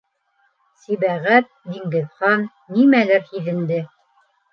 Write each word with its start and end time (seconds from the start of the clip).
Сибәғәт-Диңгеҙхан 0.85 2.47
нимәлер 2.79 3.29
һиҙенде. 3.35 3.79